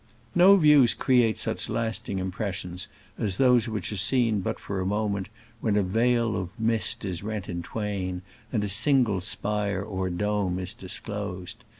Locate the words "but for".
4.41-4.79